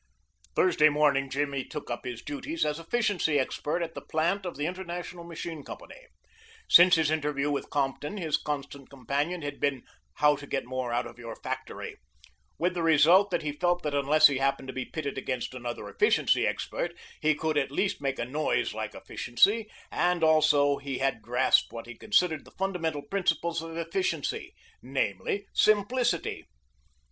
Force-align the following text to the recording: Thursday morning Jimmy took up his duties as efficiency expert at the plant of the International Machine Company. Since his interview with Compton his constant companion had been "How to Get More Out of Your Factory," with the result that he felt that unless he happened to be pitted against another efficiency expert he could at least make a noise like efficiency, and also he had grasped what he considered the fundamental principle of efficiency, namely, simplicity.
Thursday 0.55 0.89
morning 0.89 1.29
Jimmy 1.29 1.63
took 1.63 1.91
up 1.91 2.05
his 2.05 2.23
duties 2.23 2.65
as 2.65 2.79
efficiency 2.79 3.37
expert 3.37 3.83
at 3.83 3.93
the 3.93 4.01
plant 4.01 4.47
of 4.47 4.57
the 4.57 4.65
International 4.65 5.23
Machine 5.23 5.63
Company. 5.63 6.07
Since 6.67 6.95
his 6.95 7.11
interview 7.11 7.51
with 7.51 7.69
Compton 7.69 8.17
his 8.17 8.35
constant 8.37 8.89
companion 8.89 9.43
had 9.43 9.59
been 9.59 9.83
"How 10.15 10.35
to 10.37 10.47
Get 10.47 10.65
More 10.65 10.91
Out 10.91 11.05
of 11.05 11.19
Your 11.19 11.35
Factory," 11.35 11.97
with 12.57 12.73
the 12.73 12.81
result 12.81 13.29
that 13.29 13.43
he 13.43 13.51
felt 13.51 13.83
that 13.83 13.93
unless 13.93 14.25
he 14.25 14.39
happened 14.39 14.69
to 14.69 14.73
be 14.73 14.85
pitted 14.85 15.19
against 15.19 15.53
another 15.53 15.87
efficiency 15.87 16.47
expert 16.47 16.97
he 17.21 17.35
could 17.35 17.55
at 17.59 17.69
least 17.69 18.01
make 18.01 18.17
a 18.17 18.25
noise 18.25 18.73
like 18.73 18.95
efficiency, 18.95 19.69
and 19.91 20.23
also 20.23 20.77
he 20.77 20.97
had 20.97 21.21
grasped 21.21 21.71
what 21.71 21.85
he 21.85 21.93
considered 21.95 22.43
the 22.43 22.49
fundamental 22.57 23.03
principle 23.03 23.51
of 23.51 23.77
efficiency, 23.77 24.55
namely, 24.81 25.45
simplicity. 25.53 26.47